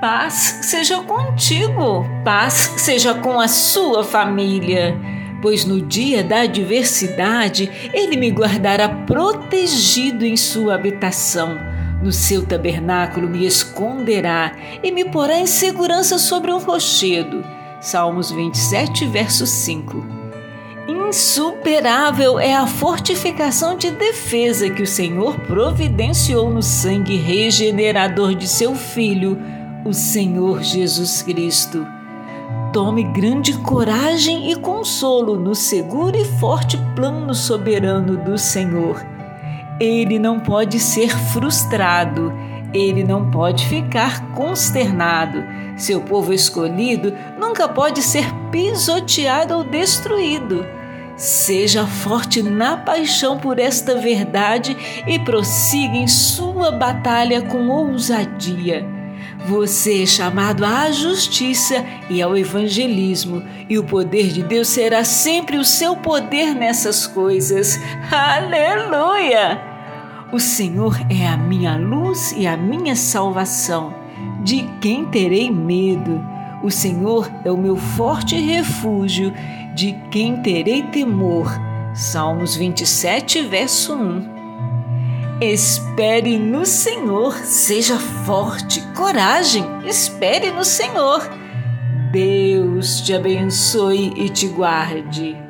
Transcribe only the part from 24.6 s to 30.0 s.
que o Senhor providenciou no sangue regenerador de seu Filho o